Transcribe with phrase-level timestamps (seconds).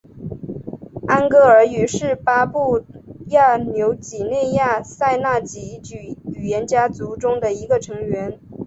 [1.07, 2.83] 安哥尔语是巴布
[3.27, 5.79] 亚纽几内亚赛纳几
[6.33, 8.39] 语言家族中的一个成员。